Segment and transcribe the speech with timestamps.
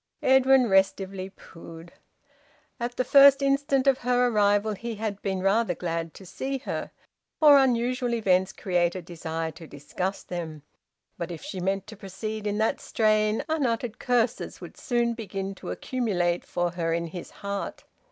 [0.23, 1.91] Edwin restively poohed.
[2.79, 6.89] At the first instant of her arrival he had been rather glad to see her,
[7.39, 10.63] for unusual events create a desire to discuss them;
[11.19, 15.69] but if she meant to proceed in that strain unuttered curses would soon begin to
[15.69, 17.83] accumulate for her in his heart.